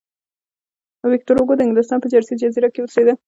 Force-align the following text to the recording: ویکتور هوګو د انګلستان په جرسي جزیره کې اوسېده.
ویکتور 1.11 1.35
هوګو 1.37 1.53
د 1.57 1.61
انګلستان 1.65 1.97
په 2.01 2.07
جرسي 2.13 2.33
جزیره 2.41 2.69
کې 2.73 2.79
اوسېده. 2.81 3.13